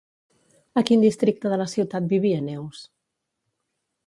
[0.81, 2.85] A quin districte de la ciutat vivia Neus?